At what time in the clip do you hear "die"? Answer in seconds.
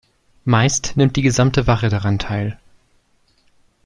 1.15-1.21